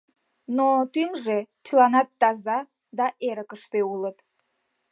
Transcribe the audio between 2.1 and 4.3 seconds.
таза да эрыкыште улыт.